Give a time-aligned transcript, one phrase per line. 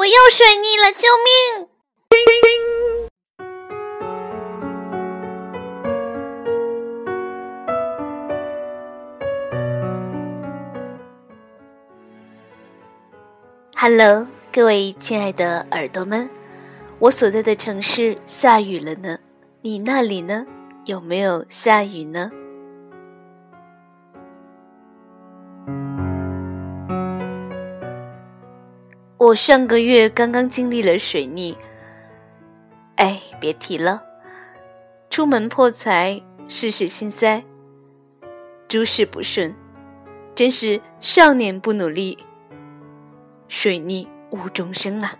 [0.00, 1.68] 我又水逆了，救命
[13.76, 16.30] ！Hello，各位亲爱的耳朵们，
[16.98, 19.18] 我所在的城市下雨了呢，
[19.60, 20.46] 你那里呢？
[20.86, 22.30] 有没有下雨呢？
[29.20, 31.54] 我上个月刚刚经历了水逆，
[32.96, 34.02] 哎，别提了，
[35.10, 37.44] 出门破财，事事心塞，
[38.66, 39.54] 诸事不顺，
[40.34, 42.16] 真是少年不努力。
[43.46, 45.12] 水逆无终生啊！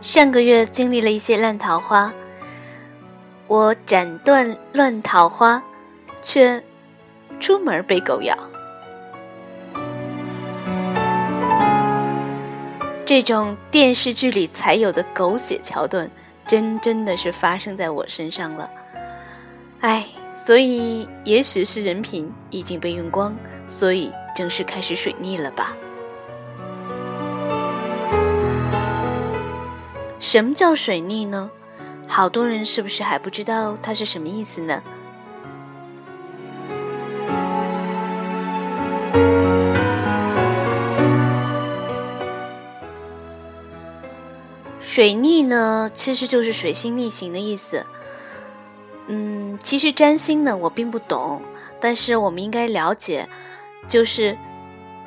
[0.00, 2.10] 上个月经历了一些烂桃花，
[3.50, 5.60] 我斩断乱桃花，
[6.22, 6.62] 却
[7.40, 8.38] 出门被狗咬。
[13.04, 16.08] 这种电视剧里才有的狗血桥段。
[16.46, 18.70] 真真的是发生在我身上了，
[19.80, 23.34] 哎，所以也许是人品已经被用光，
[23.66, 25.76] 所以正式开始水逆了吧？
[30.20, 31.50] 什么叫水逆呢？
[32.12, 34.82] 好多人是不是还不知道它是什么意思呢？
[44.80, 47.86] 水逆呢，其实就是水星逆行的意思。
[49.06, 51.40] 嗯，其实占星呢，我并不懂，
[51.80, 53.28] 但是我们应该了解，
[53.88, 54.36] 就是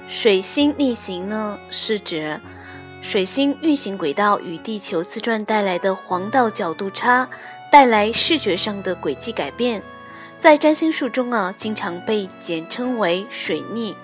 [0.08, 2.40] 水星逆行呢，是指
[3.04, 7.30] 水星运行轨道与地球自转带来的黄道角度差，
[7.70, 9.84] 带来视觉上的轨迹改变，
[10.40, 13.96] 在占星术中啊，经常被简称为水逆。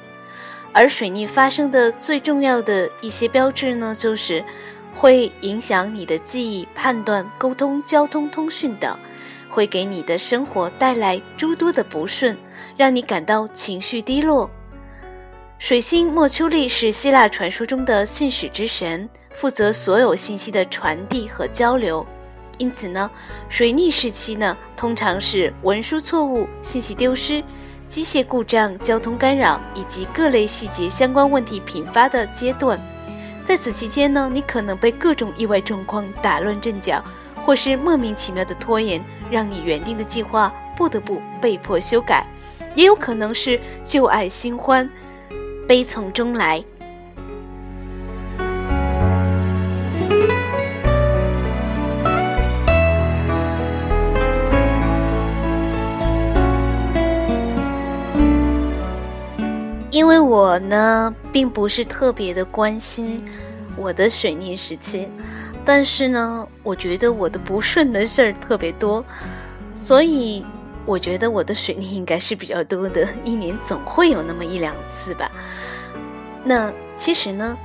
[0.73, 4.46] 而水逆发生的最重要的一些标志呢，就是。
[4.91, 8.97] 会影响你的记忆、判断、沟通、交通、通讯等，
[9.47, 12.35] 会给你的生活带来诸多的不顺，
[12.75, 14.50] 让你感到情绪低落。
[15.59, 22.03] 水星莫丘利是希腊传说中的信使之神，负责所有信息的传递和交流。
[22.58, 23.12] 因此呢，
[23.50, 27.44] 水逆时期呢，通常是文书错误、信息丢失、
[27.90, 32.80] 机械故障、交通干扰以及各类细节相关问题频发的阶段。
[33.44, 37.03] 在此期间呢，你可能被各种意外状况打乱阵脚，
[37.36, 42.24] 或是莫名其妙的拖延，让你原定的计划不得不被迫修改；
[42.75, 44.90] 也有可能是旧爱新欢，
[45.69, 46.63] 悲从中来。
[59.91, 63.24] 因为我呢，并不是特别的关心
[63.75, 65.07] 我的水逆时期，
[65.63, 69.06] 但是呢，我觉得我的不顺的事儿特别多，
[69.72, 70.44] 所以
[70.89, 75.29] 我觉得我的水逆应该是比较多的，一年总会有那么一两次吧。
[76.44, 77.55] 那其实呢，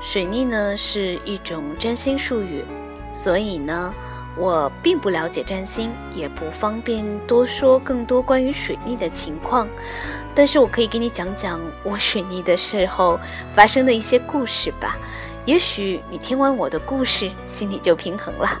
[0.00, 2.64] 水逆呢是一种占星术语，
[3.12, 3.94] 所以呢，
[4.36, 9.68] 我并不了解占星，也不方便多说更多关于水逆的情况。
[10.34, 13.20] 但是我可以给你讲讲我水逆的时候
[13.54, 14.98] 发生的一些故事吧，
[15.46, 18.60] 也许你听完我的故事，心里就平衡了。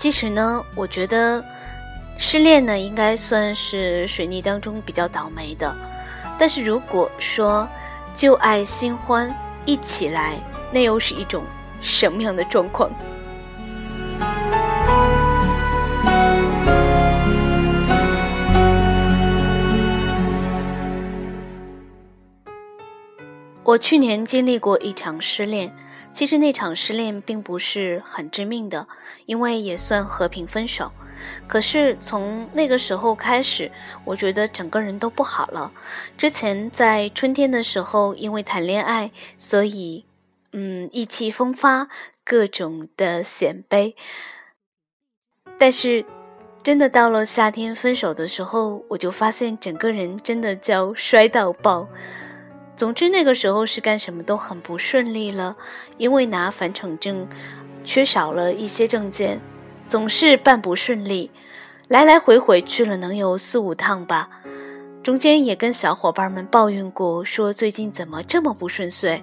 [0.00, 1.44] 其实呢，我觉得
[2.16, 5.76] 失恋呢应该算是水逆当中比较倒霉的，
[6.38, 7.68] 但是如果说，
[8.14, 9.30] 旧爱新欢
[9.66, 10.38] 一起来，
[10.72, 11.44] 那又是一种
[11.82, 12.90] 什么样的状况？
[23.62, 25.70] 我去年经历过一场失恋，
[26.12, 28.86] 其实那场失恋并不是很致命的，
[29.26, 30.92] 因为也算和平分手。
[31.46, 33.70] 可是从那个时候开始，
[34.04, 35.70] 我觉得整个人都不好了。
[36.16, 40.06] 之前在春天的时候，因为谈恋爱，所以
[40.52, 41.88] 嗯意气风发，
[42.24, 43.92] 各种的显摆。
[45.58, 46.06] 但是
[46.62, 51.88] 真的到了夏天分手的时候，我就发现整个人真的叫摔到爆。
[52.80, 55.54] 总之那个时候是干什么都很不顺利了，
[55.98, 57.28] 因为拿返程证，
[57.84, 59.42] 缺少了一些证件。
[59.86, 61.30] 总是办不顺利，
[61.88, 64.30] 来来回回去了能有四五趟吧。
[65.02, 69.22] 中间也跟小伙伴们抱怨过，说最近怎么这么不顺遂。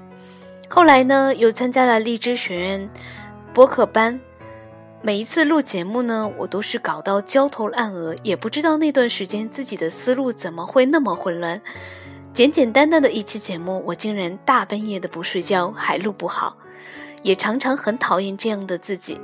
[0.70, 2.88] 后来呢，又参加了荔枝学院
[3.56, 4.20] 播客班。
[5.02, 11.60] 每一次录节目呢，我都是搞到焦头烂额，也不知道那段时间自己的思路怎么会那么混乱。
[12.38, 16.56] 简简单单的一期节目，我竟然大半夜的不睡觉还录不好，
[17.24, 19.20] 也常常很讨厌这样的自己。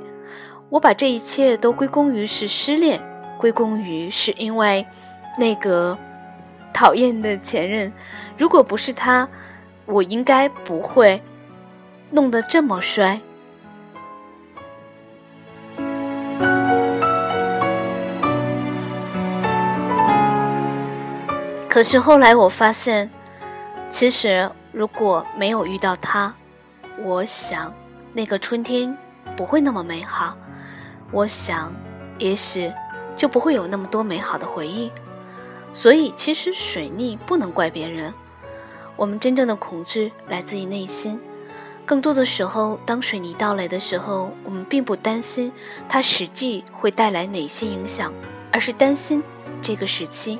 [0.68, 3.00] 我把这一切都归功于是失恋，
[3.38, 4.84] 归功于是因为
[5.38, 5.96] 那个。
[6.72, 7.92] 讨厌的前任，
[8.36, 9.28] 如果不是他，
[9.86, 11.22] 我应该不会
[12.10, 13.20] 弄得这么衰。
[21.74, 23.10] 可是后来我发现，
[23.90, 26.32] 其实如果没有遇到他，
[27.02, 27.74] 我想
[28.12, 28.96] 那个春天
[29.36, 30.36] 不会那么美好。
[31.10, 31.74] 我想，
[32.16, 32.72] 也许
[33.16, 34.92] 就不会有那么多美好的回忆。
[35.72, 38.14] 所以，其实水逆不能怪别人。
[38.94, 41.20] 我们真正的恐惧来自于内心。
[41.84, 45.52] 更多的时候，当水泥到来的时候，我们并不担心
[45.88, 48.12] 它实际会带来哪些影响，
[48.52, 49.20] 而是担心
[49.60, 50.38] 这个时期。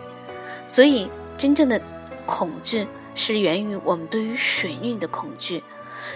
[0.68, 1.80] 所以，真正的
[2.26, 5.62] 恐惧是源于我们对于水逆的恐惧。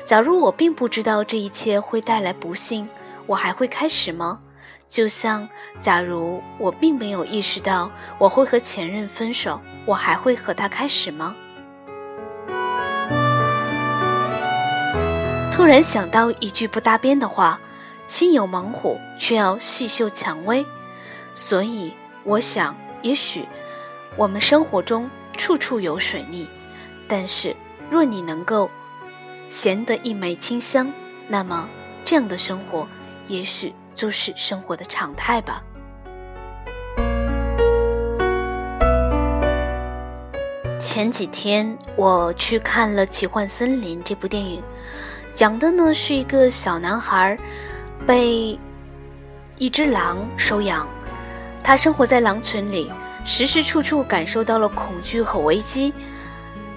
[0.04, 2.88] 假如我并不知道这一切会带来不幸，
[3.26, 4.40] 我还会开始吗？
[4.88, 5.48] 就像，
[5.80, 11.36] 假如我并没有意识到我会和前任分手，我还会和他开始吗？
[15.52, 17.60] 突然想到一句不搭边的话
[18.06, 20.64] ：“心有猛虎，却要细嗅蔷薇。”
[21.34, 21.92] 所以，
[22.24, 23.44] 我想，也许
[24.18, 26.46] 我们生活中处处有水逆，
[27.08, 27.56] 但是
[27.88, 28.68] 若你能够
[29.48, 30.92] 闲得一枚清香，
[31.28, 31.66] 那么
[32.04, 32.86] 这样的生活，
[33.28, 33.72] 也许。
[33.98, 35.60] 就是生活的常态吧。
[40.78, 44.62] 前几天我去看了《奇幻森林》这部电影，
[45.34, 47.36] 讲的呢是一个小男孩
[48.06, 48.56] 被
[49.56, 50.86] 一只狼收养，
[51.64, 52.92] 他生活在狼群里，
[53.24, 55.92] 时时处处感受到了恐惧和危机。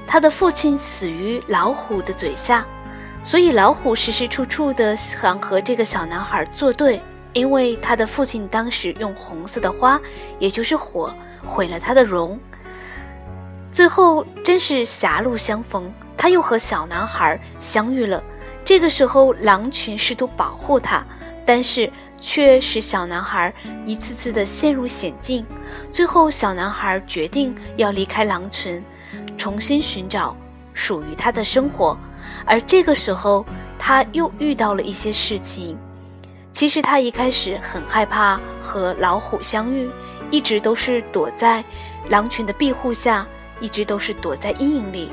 [0.06, 2.66] 他的父亲死于老虎的嘴下，
[3.24, 7.02] 所以老虎时时处处的想和这个小男孩作对。
[7.34, 9.98] 因为他的父亲当时用红色的花，
[10.38, 11.16] 也就是火，
[11.46, 12.38] 毁了他的容。
[13.72, 18.22] 最后真是狭路相逢，他又和小男孩相遇了。
[18.66, 21.02] 这个时候，狼群试图保护他，
[21.46, 21.90] 但是
[22.22, 23.54] 却使小男孩
[23.86, 25.46] 一次次的陷入险境。
[25.90, 28.82] 最后，小男孩决定要离开狼群，
[29.36, 30.38] 重新寻找
[30.74, 31.98] 属于他的生活。
[32.46, 33.46] 而这个时候，
[33.80, 35.78] 他又遇到了一些事情。
[36.54, 39.90] 其实他一开始很害怕和老虎相遇，
[40.30, 41.64] 一直都是躲在
[42.10, 43.26] 狼群的庇护下，
[43.60, 45.10] 一直都是躲在阴影里。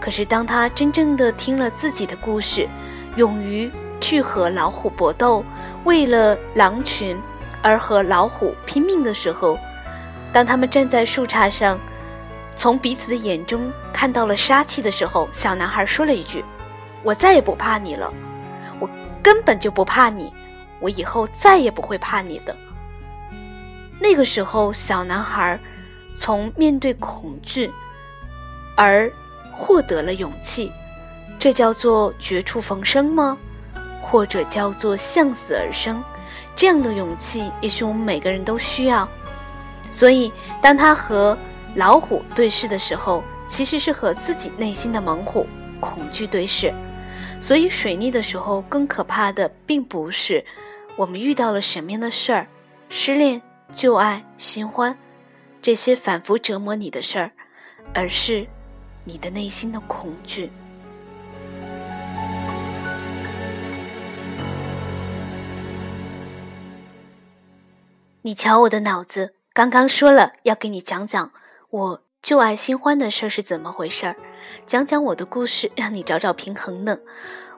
[0.00, 2.68] 可是当他真正的听了自己的故事，
[3.16, 3.70] 勇于
[4.00, 5.44] 去和老虎搏斗，
[5.84, 7.16] 为了狼群
[7.62, 9.58] 而和老虎拼命的时候，
[10.32, 11.78] 当他们站在树杈上，
[12.56, 16.44] 从彼此的眼中看到了杀气的时候，小男孩说了一句
[17.02, 18.12] ：“我再也不怕你了，
[18.78, 18.88] 我
[19.22, 20.32] 根本就不怕你。”
[20.78, 22.54] 我以后再也不会怕你的。
[23.98, 25.58] 那个时候，小男孩
[26.14, 27.70] 从面对恐惧
[28.76, 29.10] 而
[29.54, 30.70] 获得了勇气，
[31.38, 33.38] 这叫做绝处逢生吗？
[34.08, 36.02] 或者叫做向死而生？
[36.54, 39.06] 这样的勇气，也许我们每个人都需要。
[39.90, 40.32] 所以，
[40.62, 41.36] 当他和
[41.74, 45.46] 老虎对视的时候，其实是和自己内心的猛虎
[45.80, 46.72] 恐惧对视。
[47.40, 50.44] 所以，水逆的时候，更可怕的并不是。
[50.96, 52.46] 我们遇到了什么样的事儿？
[52.88, 53.42] 失恋、
[53.74, 54.96] 旧爱、新欢，
[55.60, 57.32] 这些反复折磨你的事儿，
[57.92, 58.46] 而是
[59.04, 60.50] 你的内心的恐惧。
[68.26, 71.30] 你瞧我的脑子，刚刚说了要给你讲讲
[71.70, 74.16] 我旧爱新欢的事儿是怎么回事儿，
[74.66, 76.98] 讲讲我的故事，让你找找平衡呢。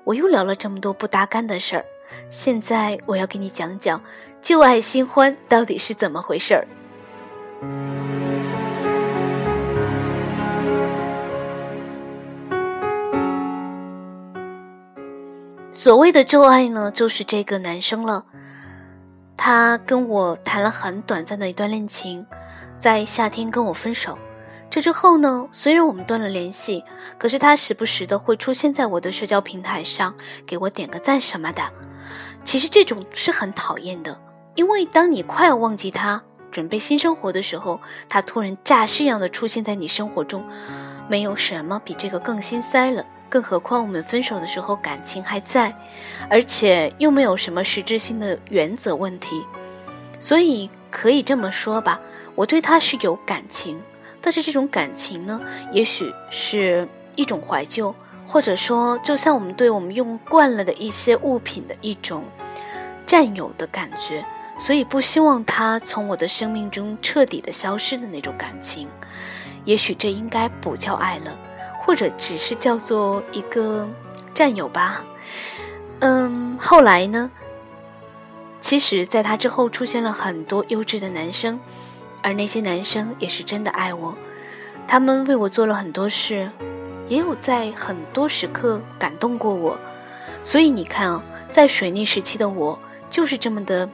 [0.05, 1.87] 我又聊了这么多不搭干的事儿。
[2.29, 4.03] 现在我要给你讲讲
[4.43, 6.69] 旧爱新欢到底是怎么回事儿。
[15.73, 18.27] 所谓的旧爱呢，就是这个男生了。
[19.39, 22.27] 他跟我谈了很短暂的一段恋情，
[22.77, 24.19] 在夏天跟我分手。
[24.69, 26.85] 这之后呢，虽然我们断了联系，
[27.17, 30.15] 可是他时不时的会出现在我的社交平台上，
[30.45, 31.63] 给我点个赞什么的。
[32.45, 34.21] 其实这种是很讨厌的，
[34.57, 40.45] 因为当你快要忘记他，准备新生活的时候，他突然诈尸一样的出现在你生活中，
[41.09, 43.05] 没有什么比这个更心塞了。
[43.29, 45.75] 更何况我们分手的时候感情还在，
[46.31, 49.45] 而且又没有什么实质性的原则问题，
[50.19, 52.01] 所以可以这么说吧，
[52.35, 53.81] 我对他是有感情，
[54.21, 55.41] 但是这种感情呢，
[55.73, 57.95] 也许是一种怀旧，
[58.27, 62.25] 或者说就像我们对我们用惯了的一些物品的一种
[63.07, 64.25] 占有的感觉，
[64.59, 68.89] 所以不希望他从我的生命中彻底的消失的那种感情，
[69.65, 71.39] 也许这应该不叫爱了。
[71.89, 73.89] 或者只是叫做一个
[74.35, 75.03] 战友吧，
[76.01, 77.31] 嗯，后来呢？
[78.61, 81.59] 其实，在他之后出现了很多优质的男生，
[82.21, 84.15] 而那些男生也是真的爱我，
[84.87, 86.51] 他们为我做了很多事，
[87.09, 89.79] 也有在很多时刻感动过我。
[90.43, 92.79] 所以你看啊，在水逆时期的我
[93.09, 93.89] 就是这么的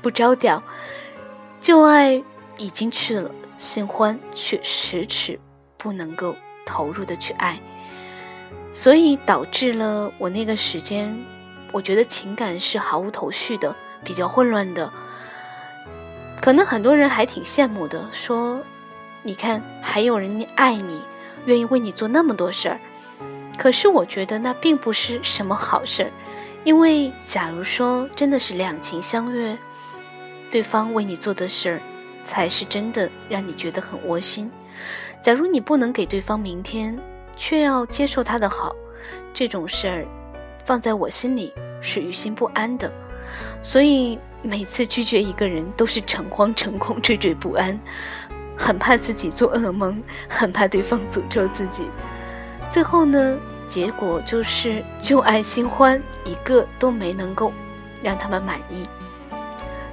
[0.00, 0.62] 不着调，
[1.60, 2.22] 旧爱
[2.56, 3.28] 已经去了，
[3.58, 5.40] 新欢却迟迟
[5.76, 6.36] 不能够。
[6.66, 7.58] 投入的去爱，
[8.72, 11.16] 所以导致了我那个时间，
[11.72, 14.92] 我觉得情感是毫无头绪的，比较混乱的。
[16.42, 18.60] 可能很多人还挺羡慕的，说
[19.22, 21.02] ：“你看，还有人爱你，
[21.46, 22.78] 愿意为你做那么多事儿。”
[23.56, 26.10] 可是我觉得那并不是什么好事儿，
[26.62, 29.56] 因为假如说真的是两情相悦，
[30.50, 31.80] 对方为你做的事儿，
[32.22, 34.50] 才是真的让你觉得很窝心。
[35.20, 36.98] 假如你不能给对方明天，
[37.36, 38.74] 却要接受他的好，
[39.32, 40.06] 这种事儿，
[40.64, 42.90] 放在我心里是于心不安的。
[43.60, 47.78] 所以每次拒绝一个人，都是诚惶诚恐、惴惴不安，
[48.56, 51.88] 很怕自己做噩梦，很怕对方诅咒自己。
[52.70, 53.36] 最后呢，
[53.68, 57.52] 结果就是旧爱新欢一个都没能够
[58.02, 58.86] 让他们满意。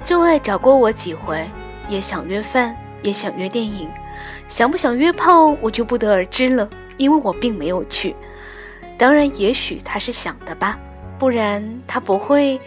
[0.04, 1.50] 旧爱找过我几回，
[1.90, 3.90] 也想约饭，也想约电影。
[4.47, 8.15] 想不想约炮，我就不得而知了，因为我并没有去。
[8.97, 10.77] 当然，也许他是想的吧，
[11.17, 12.59] 不然他不会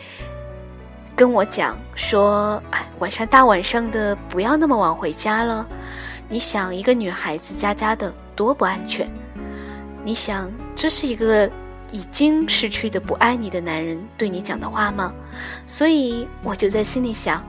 [1.15, 5.67] 跟我讲说：“哎，晚上大晚上的，不要那么晚回家了。”
[6.29, 9.09] 你想，一个女孩子家家的多不安全？
[10.05, 11.49] 你想，这是一个
[11.93, 15.13] 已经失去的不爱你的男人对你讲的话吗？
[15.67, 17.45] 所以，我就在心里想。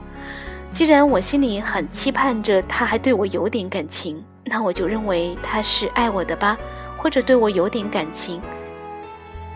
[0.72, 6.56] 既然我心里很期盼着他还对我有点感情，那我就认为他是爱我的吧，
[6.96, 8.40] 或者对我有点感情。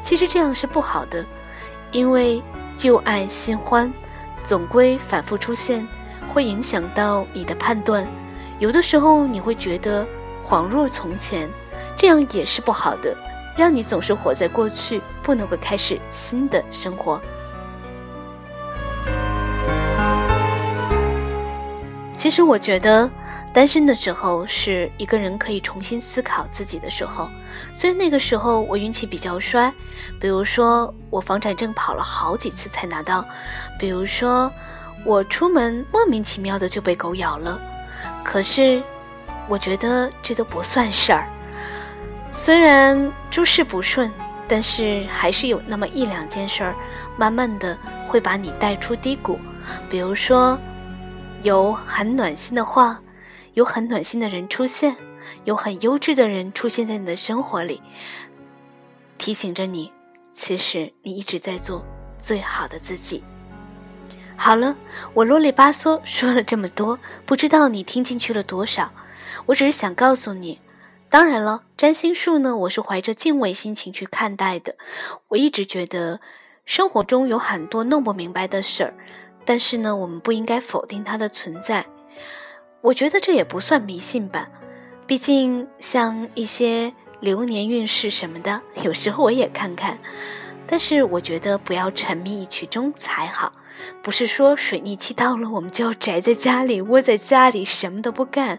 [0.02, 1.24] 其实这样是不好的，
[1.92, 2.42] 因为
[2.76, 3.92] 旧爱新欢，
[4.42, 5.86] 总归反复出现，
[6.32, 8.06] 会影响到你的判断。
[8.58, 10.04] 有的时候你会觉得
[10.48, 11.48] 恍若从前，
[11.96, 13.16] 这样也是不好的，
[13.56, 17.20] 让你总是活在过去，不能够开始新的生活。
[22.22, 23.10] 其实我觉得，
[23.52, 27.28] 单身的时候是一个人可以重新思考自己的时候。
[27.72, 29.72] 虽然那个时候我运气比较衰，
[30.20, 33.24] 比如说我房产证跑了好几次才拿到，
[33.76, 34.48] 比如说
[35.04, 37.60] 我出门莫名其妙的就被狗咬了，
[38.22, 38.80] 可是
[39.48, 41.28] 我觉得这都不算事儿。
[42.32, 44.08] 虽然诸事不顺，
[44.46, 46.72] 但是还是有那么一两件事儿，
[47.16, 47.76] 慢慢的
[48.06, 49.40] 会把你带出低谷，
[49.90, 50.56] 比如说。
[51.42, 53.00] 有很暖心的话，
[53.54, 54.96] 有很暖心的人出现，
[55.44, 57.82] 有很优质的人出现在你的生活里，
[59.18, 59.92] 提醒着你，
[60.32, 61.84] 其实你一直在做
[62.20, 63.24] 最好的自己。
[64.36, 64.76] 好了，
[65.14, 66.96] 我啰里吧嗦说了这么多，
[67.26, 68.92] 不知道你听进去了多少。
[69.46, 70.60] 我只是想告诉你，
[71.10, 74.76] 当然了，占星术呢，我是怀着敬畏心情去看待的。
[75.26, 76.20] 我一直觉得，
[76.64, 78.94] 生活中有很多弄不明白的事儿。
[79.44, 81.86] 但是呢，我们不应该否定它的存在。
[82.80, 84.48] 我觉得这也不算迷信吧，
[85.06, 89.98] 毕竟像一些流年运势什么的，有时候我也看看。
[90.66, 93.52] 但是我觉得不要沉迷于其中才好。
[94.02, 98.58] 不是说水逆期到了，我们就要宅在家里，窝在家里什么都不干，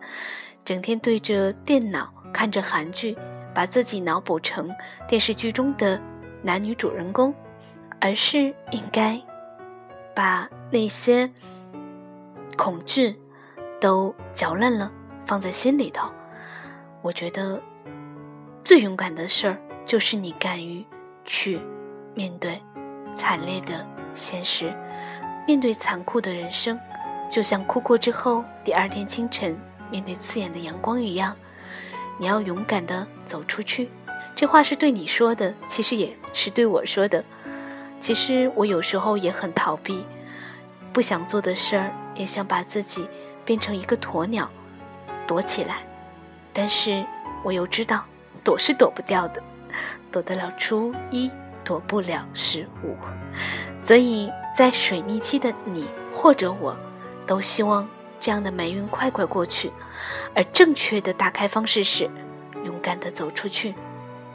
[0.63, 3.17] 整天对着电脑看着韩剧，
[3.53, 4.69] 把自己脑补成
[5.07, 5.99] 电视剧中的
[6.41, 7.33] 男女主人公，
[7.99, 9.19] 而是应该。
[10.15, 11.29] 把那些
[12.57, 13.19] 恐惧
[13.79, 14.91] 都嚼烂了，
[15.25, 16.09] 放在心里头。
[17.01, 17.61] 我觉得
[18.63, 20.85] 最勇敢的事儿，就是你敢于
[21.25, 21.59] 去
[22.15, 22.61] 面对
[23.13, 24.73] 惨烈的现实，
[25.47, 26.79] 面对残酷的人生，
[27.29, 29.59] 就像哭过之后第二天清晨
[29.91, 31.35] 面对刺眼的阳光一样。
[32.19, 33.89] 你要勇敢的走出去。
[34.35, 37.23] 这话是对你说的，其实也是对我说的。
[38.03, 40.05] 其实我有时候也很逃避，
[40.91, 43.07] 不想做的事儿，也想把自己
[43.45, 44.49] 变成一个鸵鸟，
[45.25, 45.77] 躲起来。
[46.51, 47.05] 但是
[47.45, 48.03] 我又知道，
[48.43, 49.41] 躲是躲不掉的，
[50.11, 51.31] 躲得了初一，
[51.63, 52.97] 躲不了十五。
[53.85, 56.75] 所以在水逆期的你或者我，
[57.25, 57.87] 都希望
[58.19, 59.71] 这样的霉运快快过去。
[60.35, 62.09] 而正确的打开方式是，
[62.65, 63.73] 勇敢的走出去，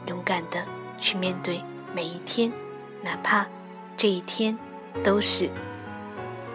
[0.07, 0.65] 勇敢的
[0.97, 1.61] 去面对
[1.93, 2.51] 每一天，
[3.03, 3.45] 哪怕
[3.99, 4.57] 这一天
[5.03, 5.49] 都是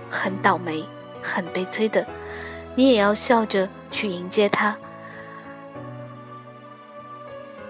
[0.09, 0.83] 很倒霉、
[1.23, 2.07] 很悲催的，
[2.75, 4.75] 你也要笑着去迎接它。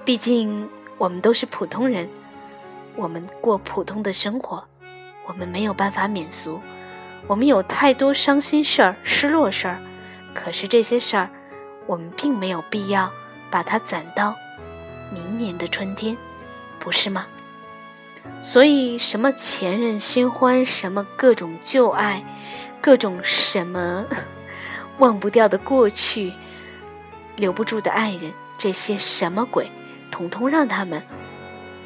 [0.04, 2.08] 毕竟我们都是普通人，
[2.94, 4.64] 我们过普通的生活，
[5.26, 6.60] 我们没有办法免俗，
[7.26, 9.80] 我们有太多伤心事儿、失落事儿，
[10.32, 11.28] 可是这些事儿，
[11.88, 13.10] 我们并没有必要
[13.50, 14.36] 把它攒到
[15.12, 16.16] 明年的春天，
[16.78, 17.26] 不是吗？
[18.42, 22.24] 所以，什么前任新欢，什么各种旧爱，
[22.80, 24.06] 各种什么
[24.98, 26.32] 忘不掉的过去，
[27.36, 29.70] 留不住的爱人，这些什么鬼？
[30.10, 31.02] 统统让他们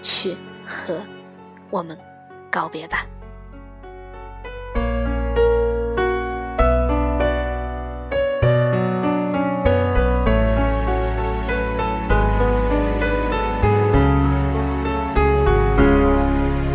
[0.03, 1.01] 去和
[1.71, 1.97] 我们
[2.51, 3.07] 告别吧。